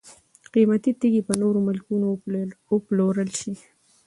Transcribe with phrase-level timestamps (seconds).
[0.53, 2.05] قیمتي تیږي په نورو ملکونو
[2.73, 3.53] وپلورل شي.